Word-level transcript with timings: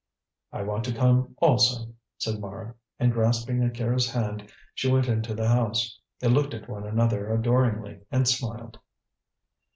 "I 0.51 0.63
want 0.63 0.83
to 0.85 0.95
come 0.95 1.35
also," 1.37 1.93
said 2.17 2.39
Mara; 2.39 2.73
and 2.97 3.13
grasping 3.13 3.61
Akira's 3.63 4.09
hand 4.09 4.51
she 4.73 4.91
went 4.91 5.07
into 5.07 5.35
the 5.35 5.47
house. 5.47 5.99
They 6.19 6.27
looked 6.27 6.55
at 6.55 6.67
one 6.67 6.87
another 6.87 7.31
adoringly 7.31 7.99
and 8.11 8.27
smiled. 8.27 8.79